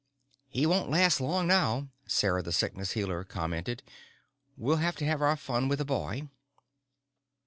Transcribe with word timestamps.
"He 0.49 0.65
won't 0.65 0.89
last 0.89 1.21
long 1.21 1.45
now," 1.45 1.89
Sarah 2.07 2.41
the 2.41 2.51
Sickness 2.51 2.93
Healer 2.93 3.23
commented. 3.23 3.83
"We'll 4.57 4.77
have 4.77 4.95
to 4.95 5.05
have 5.05 5.21
our 5.21 5.37
fun 5.37 5.67
with 5.67 5.77
the 5.77 5.85
boy." 5.85 6.27